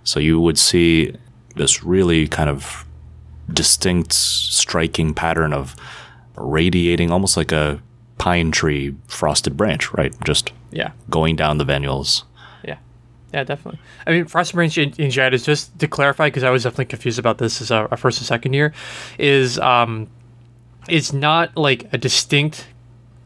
So 0.04 0.20
you 0.20 0.40
would 0.40 0.58
see 0.58 1.16
this 1.56 1.82
really 1.82 2.28
kind 2.28 2.48
of 2.48 2.84
distinct, 3.52 4.12
striking 4.12 5.12
pattern 5.14 5.52
of 5.52 5.74
radiating 6.36 7.10
almost 7.10 7.36
like 7.36 7.50
a 7.50 7.82
pine 8.18 8.52
tree 8.52 8.94
frosted 9.08 9.56
branch, 9.56 9.92
right? 9.94 10.14
Just 10.24 10.52
yeah, 10.70 10.92
going 11.10 11.36
down 11.36 11.58
the 11.58 11.64
venules. 11.64 12.22
Yeah, 13.36 13.44
definitely. 13.44 13.78
I 14.06 14.12
mean, 14.12 14.24
frosted 14.24 14.56
branchitis, 14.56 15.44
just 15.44 15.78
to 15.78 15.86
clarify, 15.86 16.28
because 16.28 16.42
I 16.42 16.48
was 16.48 16.62
definitely 16.62 16.86
confused 16.86 17.18
about 17.18 17.36
this 17.36 17.60
as 17.60 17.70
a, 17.70 17.86
a 17.90 17.96
first 17.98 18.18
and 18.18 18.26
second 18.26 18.54
year, 18.54 18.72
is 19.18 19.58
um, 19.58 20.08
it's 20.88 21.12
not 21.12 21.54
like 21.54 21.84
a 21.92 21.98
distinct 21.98 22.66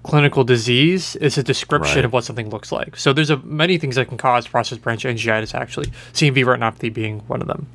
clinical 0.03 0.43
disease. 0.43 1.15
It's 1.21 1.39
a 1.39 1.45
description 1.45 1.99
Right. 1.99 2.05
of 2.05 2.13
what 2.13 2.25
something 2.25 2.51
looks 2.51 2.73
like. 2.73 2.97
So 2.97 3.13
there's 3.13 3.31
a, 3.31 3.37
many 3.37 3.79
things 3.79 3.95
that 3.95 4.09
can 4.09 4.19
cause 4.19 4.47
frosted 4.47 4.83
branchitis, 4.83 5.55
actually. 5.55 5.93
CMV 6.13 6.45
retinopathy 6.45 6.93
being 6.93 7.21
one 7.29 7.41
of 7.41 7.47
them. 7.47 7.69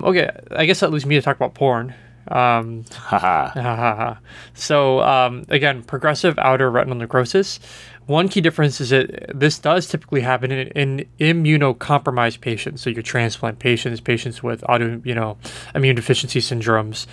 Okay, 0.00 0.30
I 0.52 0.64
guess 0.64 0.78
that 0.78 0.92
leaves 0.92 1.06
me 1.06 1.16
to 1.16 1.22
talk 1.22 1.34
about 1.34 1.54
porn. 1.54 1.92
Um, 2.28 2.84
so 4.54 5.00
um, 5.00 5.44
again, 5.48 5.82
progressive 5.82 6.38
outer 6.38 6.70
retinal 6.70 6.98
necrosis. 6.98 7.58
One 8.06 8.28
key 8.28 8.40
difference 8.40 8.80
is 8.80 8.90
that 8.90 9.30
this 9.32 9.58
does 9.58 9.86
typically 9.86 10.22
happen 10.22 10.50
in, 10.50 10.68
in 10.68 11.08
immunocompromised 11.20 12.40
patients. 12.40 12.82
So 12.82 12.90
your 12.90 13.02
transplant 13.02 13.58
patients, 13.60 14.00
patients 14.00 14.42
with 14.42 14.64
auto, 14.68 15.00
you 15.04 15.14
know, 15.14 15.38
immune 15.74 15.96
deficiency 15.96 16.40
syndromes. 16.40 17.06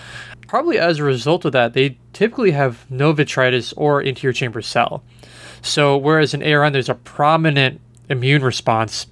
Probably 0.48 0.80
as 0.80 0.98
a 0.98 1.04
result 1.04 1.46
of 1.46 1.52
that, 1.52 1.74
they 1.74 2.00
typically 2.14 2.52
have 2.52 2.90
no 2.90 3.14
vitritis 3.14 3.74
or 3.78 4.04
anterior 4.04 4.34
chamber 4.34 4.62
cell. 4.62 5.04
So 5.62 5.96
whereas 5.96 6.34
in 6.34 6.42
ARN 6.42 6.74
there's 6.74 6.90
a 6.90 6.96
prominent 6.96 7.82
immune 8.10 8.44
response 8.44 9.06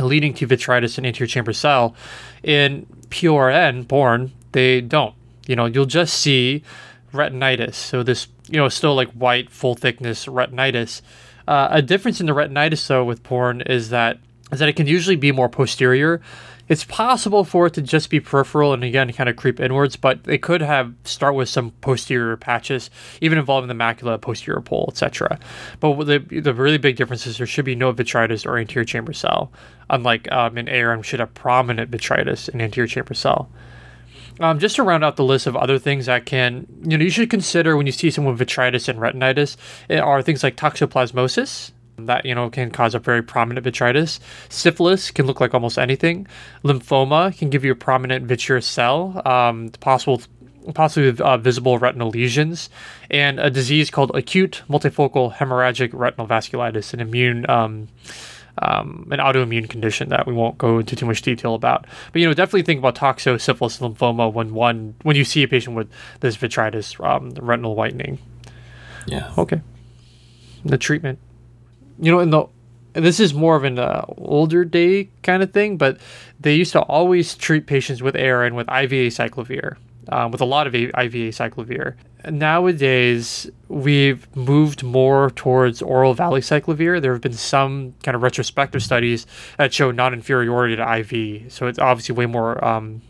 leading 0.00 0.34
to 0.34 0.48
vitritis 0.48 0.98
and 0.98 1.06
anterior 1.06 1.28
chamber 1.28 1.52
cell. 1.52 1.94
In 2.42 2.86
PRN, 3.08 3.86
born, 3.86 4.32
they 4.52 4.80
don't. 4.80 5.14
You 5.46 5.56
know, 5.56 5.66
you'll 5.66 5.86
just 5.86 6.14
see 6.14 6.62
retinitis. 7.12 7.74
So 7.74 8.02
this, 8.02 8.28
you 8.48 8.58
know, 8.58 8.68
still 8.68 8.94
like 8.94 9.10
white, 9.12 9.50
full 9.50 9.74
thickness 9.74 10.26
retinitis. 10.26 11.00
Uh, 11.46 11.68
a 11.70 11.82
difference 11.82 12.20
in 12.20 12.26
the 12.26 12.32
retinitis 12.32 12.86
though 12.86 13.04
with 13.04 13.22
porn 13.22 13.60
is 13.62 13.90
that 13.90 14.18
is 14.52 14.58
that 14.58 14.68
it 14.68 14.74
can 14.74 14.86
usually 14.86 15.16
be 15.16 15.32
more 15.32 15.48
posterior. 15.48 16.20
It's 16.66 16.84
possible 16.84 17.44
for 17.44 17.66
it 17.66 17.74
to 17.74 17.82
just 17.82 18.08
be 18.08 18.20
peripheral 18.20 18.72
and 18.72 18.82
again 18.82 19.12
kind 19.12 19.28
of 19.28 19.36
creep 19.36 19.60
inwards, 19.60 19.96
but 19.96 20.20
it 20.26 20.40
could 20.40 20.62
have 20.62 20.94
start 21.04 21.34
with 21.34 21.50
some 21.50 21.72
posterior 21.82 22.38
patches, 22.38 22.88
even 23.20 23.36
involving 23.36 23.68
the 23.68 23.74
macula, 23.74 24.18
posterior 24.18 24.62
pole, 24.62 24.86
etc. 24.88 25.38
But 25.80 26.04
the 26.04 26.18
the 26.40 26.54
really 26.54 26.78
big 26.78 26.96
difference 26.96 27.26
is 27.26 27.36
there 27.36 27.46
should 27.46 27.66
be 27.66 27.74
no 27.74 27.92
vitritis 27.92 28.46
or 28.46 28.56
anterior 28.56 28.86
chamber 28.86 29.12
cell, 29.12 29.52
unlike 29.90 30.30
um, 30.32 30.56
in 30.56 30.68
ARN 30.68 31.02
should 31.02 31.20
have 31.20 31.34
prominent 31.34 31.90
vitritis 31.90 32.48
and 32.48 32.62
anterior 32.62 32.88
chamber 32.88 33.14
cell. 33.14 33.50
Um, 34.40 34.58
just 34.58 34.76
to 34.76 34.82
round 34.82 35.04
out 35.04 35.16
the 35.16 35.24
list 35.24 35.46
of 35.46 35.56
other 35.56 35.78
things 35.78 36.06
that 36.06 36.26
can, 36.26 36.66
you 36.82 36.98
know, 36.98 37.04
you 37.04 37.10
should 37.10 37.30
consider 37.30 37.76
when 37.76 37.86
you 37.86 37.92
see 37.92 38.10
someone 38.10 38.36
with 38.36 38.48
vitritis 38.48 38.88
and 38.88 38.98
retinitis 38.98 39.56
eh, 39.88 39.98
are 39.98 40.22
things 40.22 40.42
like 40.42 40.56
toxoplasmosis. 40.56 41.70
That 41.96 42.26
you 42.26 42.34
know 42.34 42.50
can 42.50 42.72
cause 42.72 42.96
a 42.96 42.98
very 42.98 43.22
prominent 43.22 43.64
vitritis. 43.64 44.18
Syphilis 44.48 45.12
can 45.12 45.26
look 45.26 45.40
like 45.40 45.54
almost 45.54 45.78
anything. 45.78 46.26
Lymphoma 46.64 47.38
can 47.38 47.50
give 47.50 47.64
you 47.64 47.70
a 47.70 47.76
prominent 47.76 48.26
vitreous 48.26 48.66
cell, 48.66 49.22
um, 49.24 49.68
possible, 49.78 50.20
possibly 50.74 51.16
uh, 51.24 51.36
visible 51.36 51.78
retinal 51.78 52.08
lesions, 52.08 52.68
and 53.12 53.38
a 53.38 53.48
disease 53.48 53.90
called 53.90 54.10
acute 54.16 54.64
multifocal 54.68 55.32
hemorrhagic 55.34 55.90
retinal 55.92 56.26
vasculitis, 56.26 56.92
an 56.94 56.98
immune 56.98 57.48
um, 57.48 57.86
um, 58.58 59.08
an 59.10 59.18
autoimmune 59.18 59.68
condition 59.68 60.08
that 60.10 60.26
we 60.26 60.32
won't 60.32 60.58
go 60.58 60.78
into 60.78 60.96
too 60.96 61.06
much 61.06 61.22
detail 61.22 61.54
about. 61.54 61.86
But 62.12 62.20
you 62.20 62.28
know, 62.28 62.34
definitely 62.34 62.62
think 62.62 62.78
about 62.78 62.94
toxo, 62.94 63.40
syphilis, 63.40 63.78
lymphoma 63.78 64.32
when 64.32 64.54
one 64.54 64.94
when 65.02 65.16
you 65.16 65.24
see 65.24 65.42
a 65.42 65.48
patient 65.48 65.76
with 65.76 65.90
this 66.20 66.36
vitritis, 66.36 67.02
um, 67.04 67.30
retinal 67.30 67.74
whitening. 67.74 68.18
Yeah. 69.06 69.32
Okay. 69.36 69.60
The 70.64 70.78
treatment, 70.78 71.18
you 71.98 72.10
know, 72.10 72.20
in 72.20 72.30
the 72.30 72.46
this 72.94 73.18
is 73.18 73.34
more 73.34 73.56
of 73.56 73.64
an 73.64 73.78
uh, 73.78 74.04
older 74.16 74.64
day 74.64 75.10
kind 75.22 75.42
of 75.42 75.52
thing, 75.52 75.76
but 75.76 75.98
they 76.40 76.54
used 76.54 76.72
to 76.72 76.80
always 76.82 77.34
treat 77.34 77.66
patients 77.66 78.02
with 78.02 78.16
ARN 78.16 78.54
with 78.54 78.68
IV 78.68 78.90
acyclovir, 78.90 79.76
um, 80.08 80.30
with 80.30 80.40
a 80.40 80.44
lot 80.44 80.66
of 80.66 80.74
IV 80.74 80.92
acyclovir. 80.92 81.94
Nowadays, 82.30 83.50
we've 83.68 84.26
moved 84.34 84.82
more 84.82 85.30
towards 85.30 85.82
oral 85.82 86.14
valacyclovir. 86.14 87.00
There 87.02 87.12
have 87.12 87.20
been 87.20 87.34
some 87.34 87.94
kind 88.02 88.14
of 88.14 88.22
retrospective 88.22 88.82
studies 88.82 89.26
that 89.58 89.74
show 89.74 89.90
non-inferiority 89.90 90.76
to 90.76 90.98
IV, 90.98 91.52
so 91.52 91.66
it's 91.66 91.78
obviously 91.78 92.14
way 92.14 92.26
more 92.26 92.64
um, 92.64 93.02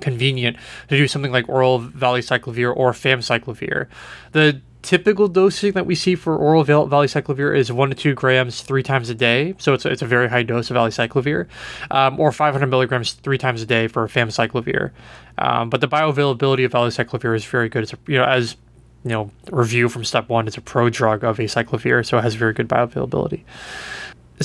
convenient 0.00 0.58
to 0.88 0.96
do 0.96 1.08
something 1.08 1.32
like 1.32 1.48
oral 1.48 1.80
valacyclovir 1.80 2.76
or 2.76 2.92
famciclovir. 2.92 3.86
The 4.32 4.60
typical 4.82 5.28
dosing 5.28 5.72
that 5.72 5.86
we 5.86 5.94
see 5.94 6.14
for 6.14 6.36
oral 6.36 6.64
val- 6.64 6.88
valacyclovir 6.88 7.56
is 7.56 7.72
one 7.72 7.88
to 7.88 7.94
two 7.94 8.14
grams 8.14 8.62
three 8.62 8.82
times 8.82 9.08
a 9.08 9.14
day, 9.14 9.54
so 9.58 9.72
it's 9.74 9.84
a, 9.84 9.90
it's 9.90 10.02
a 10.02 10.06
very 10.06 10.28
high 10.28 10.42
dose 10.42 10.70
of 10.70 10.76
valacyclovir, 10.76 11.46
um, 11.90 12.18
or 12.20 12.32
500 12.32 12.66
milligrams 12.66 13.12
three 13.12 13.38
times 13.38 13.62
a 13.62 13.66
day 13.66 13.88
for 13.88 14.06
famciclovir. 14.08 14.90
Um, 15.38 15.70
but 15.70 15.80
the 15.80 15.88
bioavailability 15.88 16.64
of 16.64 16.72
valacyclovir 16.72 17.34
is 17.34 17.44
very 17.44 17.68
good. 17.68 17.84
It's 17.84 17.94
you 18.06 18.18
know 18.18 18.24
as 18.24 18.56
you 19.04 19.10
know 19.10 19.30
review 19.50 19.88
from 19.88 20.04
step 20.04 20.28
one, 20.28 20.46
it's 20.46 20.58
a 20.58 20.60
prodrug 20.60 21.22
of 21.22 21.38
acyclovir, 21.38 22.04
so 22.04 22.18
it 22.18 22.22
has 22.22 22.34
very 22.34 22.52
good 22.52 22.68
bioavailability 22.68 23.44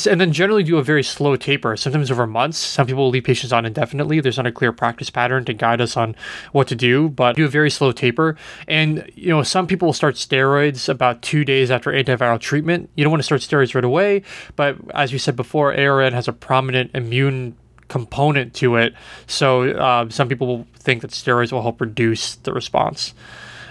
and 0.06 0.20
then 0.20 0.32
generally 0.32 0.64
do 0.64 0.78
a 0.78 0.84
very 0.84 1.04
slow 1.04 1.36
taper, 1.36 1.76
sometimes 1.78 2.12
over 2.12 2.28
months. 2.28 2.58
Some 2.58 2.86
people 2.86 3.04
will 3.04 3.10
leave 3.10 3.24
patients 3.24 3.54
on 3.54 3.66
indefinitely. 3.66 4.20
There's 4.20 4.38
not 4.38 4.46
a 4.46 4.52
clear 4.52 4.72
practice 4.72 5.10
pattern 5.10 5.46
to 5.46 5.54
guide 5.54 5.82
us 5.82 5.98
on 5.98 6.16
what 6.52 6.68
to 6.68 6.76
do, 6.76 7.10
but 7.10 7.36
do 7.36 7.46
a 7.46 7.50
very 7.50 7.72
slow 7.72 7.92
taper. 7.92 8.36
And 8.68 9.10
you 9.16 9.30
know, 9.30 9.44
some 9.44 9.66
people 9.66 9.88
will 9.88 9.94
start 9.94 10.16
steroids 10.16 10.90
about 10.90 11.22
two 11.22 11.46
days 11.46 11.72
after 11.72 11.92
antiviral 11.92 12.40
treatment. 12.40 12.90
You 12.96 13.04
don't 13.04 13.12
want 13.12 13.22
to 13.22 13.26
start 13.26 13.42
steroids 13.42 13.74
right 13.74 13.84
away, 13.84 14.24
but 14.56 14.78
as 14.94 15.14
we 15.14 15.18
said 15.18 15.36
before, 15.36 15.74
ARN 15.74 16.14
has 16.14 16.28
a 16.28 16.34
prominent 16.34 16.92
immune 16.94 17.56
component 17.88 18.54
to 18.56 18.76
it. 18.76 18.94
So 19.28 19.70
uh, 19.72 20.10
some 20.10 20.28
people 20.28 20.48
will 20.48 20.68
think 20.78 21.02
that 21.02 21.12
steroids 21.12 21.52
will 21.52 21.62
help 21.62 21.80
reduce 21.80 22.36
the 22.36 22.54
response. 22.54 23.14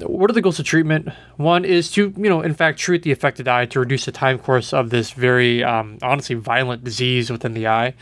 What 0.01 0.31
are 0.31 0.35
the 0.35 0.43
goals 0.43 0.59
of 0.59 0.67
treatment? 0.67 1.09
One 1.37 1.65
is 1.65 1.91
to, 1.93 2.13
you 2.17 2.29
know, 2.29 2.43
in 2.43 2.55
fact, 2.55 2.79
treat 2.79 3.03
the 3.03 3.13
affected 3.13 3.49
eye 3.49 3.67
to 3.67 3.81
reduce 3.81 4.05
the 4.05 4.13
time 4.13 4.39
course 4.39 4.73
of 4.73 4.91
this 4.91 5.11
very, 5.11 5.65
um, 5.65 5.99
honestly, 6.03 6.35
violent 6.35 6.85
disease 6.85 7.31
within 7.31 7.55
the 7.55 7.67
eye. 7.67 7.95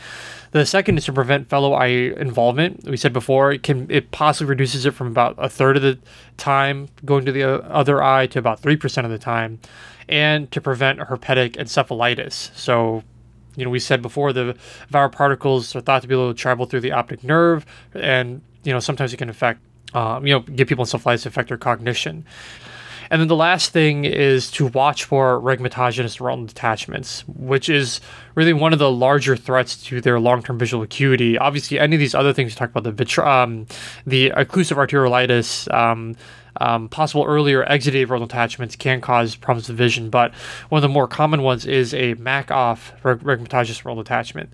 The 0.51 0.65
second 0.65 0.97
is 0.97 1.05
to 1.05 1.13
prevent 1.13 1.49
fellow 1.49 1.73
eye 1.73 2.13
involvement. 2.17 2.83
We 2.85 2.97
said 2.97 3.13
before, 3.13 3.51
it 3.51 3.63
can 3.63 3.87
it 3.89 4.11
possibly 4.11 4.49
reduces 4.49 4.85
it 4.85 4.91
from 4.91 5.07
about 5.07 5.35
a 5.37 5.49
third 5.49 5.77
of 5.77 5.83
the 5.83 5.99
time 6.37 6.87
going 7.03 7.25
to 7.25 7.31
the 7.31 7.43
other 7.43 8.01
eye 8.01 8.27
to 8.27 8.39
about 8.39 8.59
three 8.59 8.77
percent 8.77 9.05
of 9.05 9.11
the 9.11 9.19
time, 9.19 9.59
and 10.07 10.49
to 10.51 10.61
prevent 10.61 10.99
herpetic 10.99 11.57
encephalitis. 11.57 12.55
So 12.55 13.03
you 13.55 13.63
know, 13.63 13.71
we 13.71 13.79
said 13.79 14.01
before 14.01 14.33
the 14.33 14.55
viral 14.91 15.11
particles 15.11 15.75
are 15.75 15.81
thought 15.81 16.01
to 16.01 16.07
be 16.07 16.13
able 16.13 16.33
to 16.33 16.37
travel 16.37 16.65
through 16.65 16.81
the 16.81 16.91
optic 16.91 17.23
nerve, 17.23 17.65
and 17.93 18.41
you 18.63 18.73
know 18.73 18.79
sometimes 18.79 19.13
it 19.13 19.17
can 19.17 19.29
affect, 19.29 19.61
um, 19.95 20.27
you 20.27 20.33
know, 20.33 20.41
give 20.41 20.67
people 20.67 20.85
encephalitis, 20.85 21.23
to 21.23 21.29
affect 21.29 21.49
their 21.49 21.57
cognition. 21.57 22.25
And 23.11 23.21
then 23.21 23.27
the 23.27 23.35
last 23.35 23.71
thing 23.71 24.03
is 24.03 24.49
to 24.51 24.67
watch 24.67 25.03
for 25.03 25.39
rhegmatogenous 25.39 26.19
retinal 26.19 26.47
detachments, 26.47 27.23
which 27.27 27.69
is 27.69 28.01
really 28.33 28.53
one 28.53 28.73
of 28.73 28.79
the 28.79 28.89
larger 28.89 29.35
threats 29.35 29.77
to 29.85 30.01
their 30.01 30.19
long-term 30.19 30.57
visual 30.57 30.83
acuity. 30.83 31.37
Obviously, 31.37 31.79
any 31.79 31.95
of 31.95 31.99
these 31.99 32.15
other 32.15 32.33
things 32.33 32.51
we 32.51 32.55
talked 32.55 32.75
about, 32.75 32.83
the 32.83 33.03
vitri- 33.03 33.25
um, 33.25 33.67
the 34.07 34.31
occlusive 34.31 34.77
arteriolitis, 34.77 35.71
um, 35.73 36.15
um, 36.59 36.89
possible 36.89 37.25
earlier 37.25 37.63
exudative 37.65 38.09
retinal 38.09 38.27
detachments 38.27 38.75
can 38.75 39.01
cause 39.01 39.35
problems 39.35 39.67
with 39.67 39.77
vision, 39.77 40.09
but 40.09 40.33
one 40.69 40.77
of 40.79 40.81
the 40.81 40.89
more 40.89 41.07
common 41.07 41.43
ones 41.43 41.65
is 41.65 41.93
a 41.93 42.13
MAC-off 42.15 42.93
reg- 43.03 43.19
rhegmatogenous 43.19 43.85
retinal 43.85 44.03
detachment. 44.03 44.51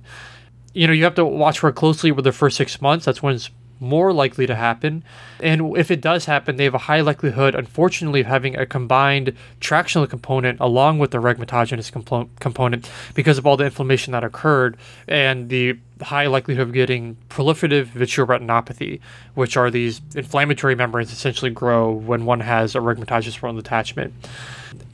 You 0.74 0.88
know, 0.88 0.94
you 0.94 1.04
have 1.04 1.16
to 1.16 1.26
watch 1.26 1.60
for 1.60 1.70
it 1.70 1.76
closely 1.76 2.12
with 2.12 2.26
the 2.26 2.32
first 2.32 2.58
six 2.58 2.82
months. 2.82 3.06
That's 3.06 3.22
when 3.22 3.36
it's 3.36 3.50
more 3.82 4.14
likely 4.14 4.46
to 4.48 4.56
happen. 4.56 5.04
And 5.42 5.76
if 5.76 5.92
it 5.92 6.00
does 6.00 6.26
happen, 6.26 6.56
they 6.56 6.64
have 6.66 6.76
a 6.76 6.80
high 6.80 7.02
likelihood, 7.02 7.56
unfortunately, 7.56 8.22
of 8.22 8.28
having 8.28 8.56
a 8.56 8.66
combined 8.66 9.36
tractional 9.60 10.08
component 10.08 10.60
along 10.60 11.00
with 11.00 11.12
the 11.12 11.18
rhegmatogenous 11.18 11.92
complo- 11.92 12.30
component 12.40 12.90
because 13.16 13.38
of 13.38 13.48
all 13.48 13.58
the 13.58 13.66
inflammation 13.66 14.14
that 14.14 14.24
occurred 14.24 14.78
and 15.08 15.50
the 15.50 15.78
high 16.02 16.28
likelihood 16.28 16.68
of 16.68 16.74
getting 16.74 17.18
proliferative 17.30 17.86
vitreoretinopathy, 17.88 19.00
which 19.36 19.58
are 19.58 19.70
these 19.70 20.02
inflammatory 20.16 20.76
membranes 20.76 21.12
essentially 21.12 21.52
grow 21.52 21.92
when 21.92 22.26
one 22.26 22.40
has 22.40 22.74
rhegmatogenous 22.74 23.42
retinal 23.42 23.62
detachment. 23.62 24.14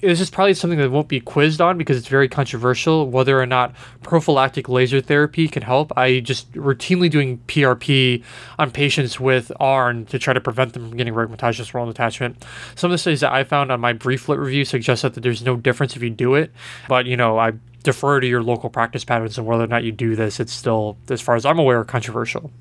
This 0.02 0.22
is 0.22 0.30
probably 0.30 0.54
something 0.54 0.80
that 0.80 0.92
won't 0.92 1.08
be 1.08 1.20
quizzed 1.20 1.62
on 1.62 1.78
because 1.78 1.98
it's 1.98 2.08
very 2.08 2.28
controversial 2.28 3.10
whether 3.10 3.40
or 3.40 3.46
not 3.46 3.76
prophylactic 4.04 4.70
laser 4.70 5.02
therapy 5.02 5.48
can 5.48 5.64
help. 5.64 5.92
I 5.98 6.20
just 6.20 6.52
routinely 6.54 7.10
doing 7.10 7.40
PRP 7.48 8.24
on 8.60 8.72
patients 8.72 9.20
with 9.20 9.52
ARN 9.60 10.06
to 10.08 10.20
try 10.20 10.34
to 10.34 10.42
prevent 10.42 10.74
them 10.74 10.90
from 10.90 10.98
getting 10.98 11.14
rhegmatogenous 11.14 11.74
retinal 11.74 11.88
detachment. 11.88 12.44
Some 12.76 12.92
of 12.92 12.94
the 12.94 12.98
studies 12.98 13.22
that 13.22 13.32
I 13.32 13.44
found 13.44 13.72
on 13.72 13.80
my 13.80 13.94
brieflet 13.94 14.38
review 14.38 14.66
suggest 14.66 15.02
that 15.02 15.16
there's 15.16 15.44
no 15.44 15.56
difference 15.56 15.96
if 15.96 16.04
you 16.04 16.10
do 16.10 16.36
it, 16.36 16.52
but 16.88 17.06
you 17.06 17.18
know, 17.18 17.40
I 17.40 17.54
defer 17.88 18.20
to 18.20 18.28
your 18.28 18.44
local 18.44 18.70
practice 18.70 19.06
patterns 19.06 19.38
and 19.38 19.48
whether 19.48 19.64
or 19.64 19.68
not 19.68 19.86
you 19.86 19.94
do 19.94 20.14
this. 20.14 20.42
It's 20.42 20.52
still, 20.52 20.98
as 21.10 21.22
far 21.22 21.38
as 21.38 21.46
I'm 21.46 21.58
aware, 21.58 21.86
controversial. 21.86 22.52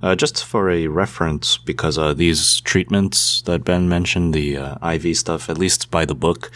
Uh, 0.00 0.14
just 0.14 0.44
for 0.44 0.70
a 0.70 0.86
reference, 0.86 1.58
because 1.58 1.98
uh, 1.98 2.14
these 2.14 2.60
treatments 2.60 3.42
that 3.42 3.64
Ben 3.64 3.88
mentioned, 3.88 4.32
the 4.32 4.56
uh, 4.56 4.92
IV 4.92 5.16
stuff, 5.16 5.50
at 5.50 5.58
least 5.58 5.90
by 5.90 6.04
the 6.04 6.14
book, 6.14 6.52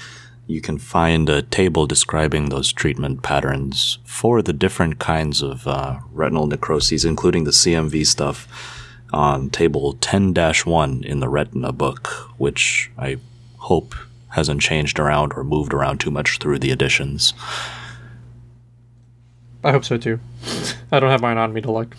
you 0.46 0.60
can 0.60 0.78
find 0.78 1.28
a 1.28 1.42
table 1.42 1.88
describing 1.88 2.48
those 2.48 2.72
treatment 2.72 3.24
patterns 3.24 3.98
for 4.04 4.40
the 4.40 4.52
different 4.52 5.00
kinds 5.00 5.42
of 5.42 5.66
uh, 5.66 5.98
retinal 6.12 6.48
necroses, 6.48 7.04
including 7.04 7.42
the 7.42 7.50
CMV 7.50 8.06
stuff, 8.06 8.46
on 9.12 9.50
table 9.50 9.94
10 9.94 10.32
1 10.32 11.02
in 11.02 11.18
the 11.18 11.28
Retina 11.28 11.72
book, 11.72 12.06
which 12.38 12.92
I 12.96 13.16
hope 13.56 13.96
hasn't 14.28 14.60
changed 14.60 15.00
around 15.00 15.32
or 15.34 15.42
moved 15.42 15.74
around 15.74 15.98
too 15.98 16.12
much 16.12 16.38
through 16.38 16.60
the 16.60 16.70
editions. 16.70 17.34
I 19.64 19.72
hope 19.72 19.84
so 19.84 19.96
too. 19.96 20.18
I 20.92 21.00
don't 21.00 21.10
have 21.10 21.20
mine 21.20 21.38
on 21.38 21.52
me 21.52 21.60
to 21.60 21.72
look. 21.72 21.96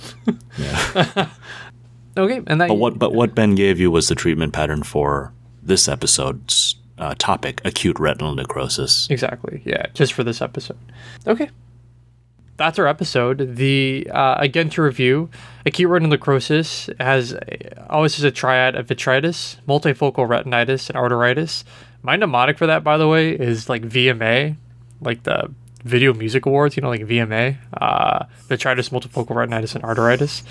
Yeah. 0.57 1.29
okay, 2.17 2.41
and 2.47 2.61
that 2.61 2.67
but 2.67 2.75
what 2.75 2.99
but 2.99 3.13
what 3.13 3.35
Ben 3.35 3.55
gave 3.55 3.79
you 3.79 3.89
was 3.89 4.07
the 4.07 4.15
treatment 4.15 4.53
pattern 4.53 4.83
for 4.83 5.33
this 5.61 5.87
episode's 5.87 6.75
uh, 6.97 7.15
topic: 7.17 7.61
acute 7.65 7.99
retinal 7.99 8.35
necrosis. 8.35 9.07
Exactly. 9.09 9.61
Yeah, 9.65 9.87
just 9.93 10.13
for 10.13 10.23
this 10.23 10.41
episode. 10.41 10.77
Okay. 11.25 11.49
That's 12.55 12.77
our 12.77 12.85
episode. 12.85 13.55
The 13.55 14.07
uh, 14.11 14.35
again 14.37 14.69
to 14.71 14.83
review, 14.83 15.29
acute 15.65 15.89
retinal 15.89 16.11
necrosis 16.11 16.87
has 16.99 17.35
always 17.89 18.17
is 18.19 18.23
a 18.23 18.31
triad 18.31 18.75
of 18.75 18.85
vitritis, 18.87 19.57
multifocal 19.67 20.27
retinitis, 20.27 20.89
and 20.89 20.97
arteritis. 20.97 21.63
My 22.03 22.15
mnemonic 22.15 22.57
for 22.57 22.67
that, 22.67 22.83
by 22.83 22.97
the 22.97 23.07
way, 23.07 23.31
is 23.31 23.69
like 23.69 23.81
VMA, 23.81 24.55
like 25.01 25.23
the 25.23 25.51
Video 25.83 26.13
Music 26.13 26.45
Awards. 26.45 26.75
You 26.75 26.81
know, 26.81 26.89
like 26.89 27.01
VMA, 27.01 27.57
uh, 27.73 28.25
vitritis, 28.47 28.89
multifocal 28.89 29.35
retinitis, 29.35 29.75
and 29.75 29.83
arteritis. 29.83 30.43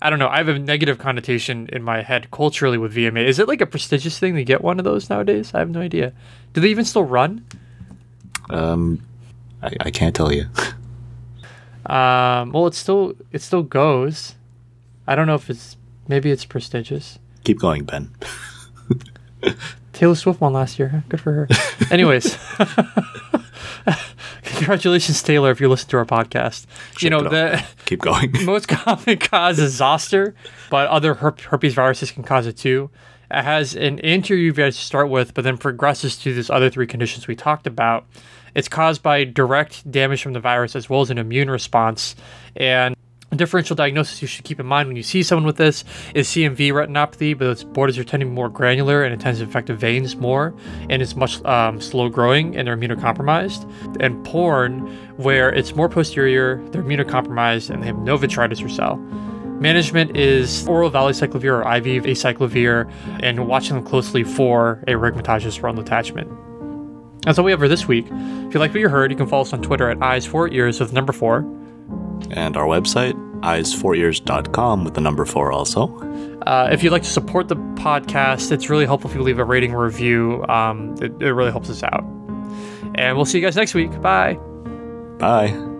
I 0.00 0.10
don't 0.10 0.18
know. 0.18 0.28
I 0.28 0.38
have 0.38 0.48
a 0.48 0.58
negative 0.58 0.98
connotation 0.98 1.68
in 1.72 1.82
my 1.82 2.02
head 2.02 2.30
culturally 2.32 2.76
with 2.76 2.94
VMA. 2.94 3.24
Is 3.24 3.38
it 3.38 3.46
like 3.46 3.60
a 3.60 3.66
prestigious 3.66 4.18
thing 4.18 4.34
to 4.34 4.42
get 4.42 4.60
one 4.62 4.78
of 4.80 4.84
those 4.84 5.08
nowadays? 5.08 5.52
I 5.54 5.60
have 5.60 5.70
no 5.70 5.80
idea. 5.80 6.12
Do 6.54 6.60
they 6.60 6.68
even 6.68 6.84
still 6.84 7.04
run? 7.04 7.44
Um, 8.50 9.00
I, 9.62 9.70
I 9.80 9.90
can't 9.90 10.14
tell 10.14 10.32
you. 10.32 10.46
Um, 11.86 12.52
well, 12.52 12.66
it 12.66 12.74
still 12.74 13.14
it 13.30 13.42
still 13.42 13.62
goes. 13.62 14.34
I 15.06 15.14
don't 15.14 15.26
know 15.26 15.34
if 15.34 15.50
it's 15.50 15.76
maybe 16.08 16.30
it's 16.30 16.44
prestigious. 16.44 17.18
Keep 17.44 17.58
going, 17.58 17.84
Ben. 17.84 18.10
Taylor 19.92 20.14
Swift 20.14 20.40
won 20.40 20.52
last 20.52 20.78
year. 20.78 21.04
Good 21.08 21.20
for 21.20 21.32
her. 21.32 21.48
Anyways, 21.90 22.36
congratulations, 24.62 25.20
Taylor, 25.22 25.50
if 25.50 25.60
you 25.60 25.68
listen 25.68 25.88
to 25.90 25.96
our 25.96 26.04
podcast. 26.04 26.66
you 27.00 27.10
know 27.10 27.22
the 27.22 27.64
Keep 27.86 28.00
going. 28.00 28.32
most 28.44 28.68
common 28.68 29.18
cause 29.18 29.58
is 29.58 29.74
zoster, 29.74 30.34
but 30.70 30.88
other 30.88 31.16
herp- 31.16 31.40
herpes 31.40 31.74
viruses 31.74 32.12
can 32.12 32.22
cause 32.22 32.46
it 32.46 32.56
too. 32.56 32.88
It 33.30 33.42
has 33.42 33.74
an 33.74 34.04
anterior 34.04 34.52
uveitis 34.52 34.76
to 34.76 34.84
start 34.84 35.08
with, 35.08 35.34
but 35.34 35.42
then 35.42 35.58
progresses 35.58 36.16
to 36.18 36.32
these 36.32 36.48
other 36.48 36.70
three 36.70 36.86
conditions 36.86 37.26
we 37.26 37.34
talked 37.34 37.66
about. 37.66 38.06
It's 38.54 38.68
caused 38.68 39.02
by 39.02 39.24
direct 39.24 39.90
damage 39.90 40.22
from 40.22 40.32
the 40.32 40.40
virus 40.40 40.76
as 40.76 40.88
well 40.88 41.00
as 41.00 41.10
an 41.10 41.18
immune 41.18 41.50
response. 41.50 42.14
And 42.54 42.94
a 43.32 43.36
differential 43.36 43.74
diagnosis 43.74 44.20
you 44.20 44.28
should 44.28 44.44
keep 44.44 44.60
in 44.60 44.66
mind 44.66 44.86
when 44.86 44.96
you 44.96 45.02
see 45.02 45.22
someone 45.22 45.46
with 45.46 45.56
this 45.56 45.84
is 46.14 46.28
CMV 46.28 46.70
retinopathy, 46.70 47.36
but 47.36 47.48
its 47.48 47.64
borders 47.64 47.98
are 47.98 48.04
tending 48.04 48.28
to 48.28 48.30
be 48.30 48.34
more 48.34 48.50
granular 48.50 49.02
and 49.02 49.12
it 49.12 49.20
tends 49.20 49.40
to 49.40 49.46
affect 49.46 49.68
the 49.68 49.74
veins 49.74 50.14
more, 50.16 50.54
and 50.90 51.00
it's 51.00 51.16
much 51.16 51.42
um, 51.46 51.80
slow 51.80 52.10
growing 52.10 52.54
and 52.54 52.68
they're 52.68 52.76
immunocompromised. 52.76 53.68
And 54.00 54.22
porn, 54.24 54.80
where 55.16 55.50
it's 55.52 55.74
more 55.74 55.88
posterior, 55.88 56.62
they're 56.68 56.82
immunocompromised, 56.82 57.70
and 57.70 57.82
they 57.82 57.86
have 57.86 57.98
no 57.98 58.18
vitritis 58.18 58.62
or 58.62 58.68
cell. 58.68 58.96
Management 58.96 60.16
is 60.16 60.66
oral 60.68 60.90
valacyclovir 60.90 61.64
or 61.64 61.76
IV 61.76 62.04
acyclovir, 62.04 62.92
and 63.22 63.46
watching 63.46 63.76
them 63.76 63.84
closely 63.84 64.24
for 64.24 64.82
a 64.88 64.92
rhegmatogenous 64.92 65.62
retinal 65.62 65.82
detachment. 65.82 66.30
That's 67.22 67.38
all 67.38 67.44
we 67.44 67.52
have 67.52 67.60
for 67.60 67.68
this 67.68 67.86
week. 67.86 68.06
If 68.10 68.54
you 68.54 68.60
like 68.60 68.72
what 68.72 68.80
you 68.80 68.88
heard, 68.88 69.10
you 69.12 69.16
can 69.16 69.28
follow 69.28 69.42
us 69.42 69.52
on 69.52 69.62
Twitter 69.62 69.88
at 69.88 70.02
eyes 70.02 70.26
four 70.26 70.48
ears 70.48 70.80
with 70.80 70.92
number 70.92 71.12
four. 71.12 71.46
And 72.30 72.56
our 72.56 72.66
website, 72.66 73.14
eyes4ears.com 73.40 74.84
with 74.84 74.94
the 74.94 75.00
number 75.00 75.24
four 75.24 75.52
also. 75.52 75.88
Uh, 76.46 76.68
if 76.72 76.82
you'd 76.82 76.90
like 76.90 77.02
to 77.02 77.08
support 77.08 77.48
the 77.48 77.56
podcast, 77.56 78.50
it's 78.50 78.68
really 78.68 78.86
helpful 78.86 79.10
if 79.10 79.16
you 79.16 79.22
leave 79.22 79.38
a 79.38 79.44
rating 79.44 79.74
or 79.74 79.84
review. 79.84 80.44
Um, 80.48 80.94
it, 81.00 81.12
it 81.22 81.32
really 81.32 81.50
helps 81.50 81.70
us 81.70 81.82
out. 81.82 82.04
And 82.94 83.16
we'll 83.16 83.24
see 83.24 83.38
you 83.38 83.44
guys 83.44 83.56
next 83.56 83.74
week. 83.74 84.00
Bye. 84.00 84.34
Bye. 85.18 85.71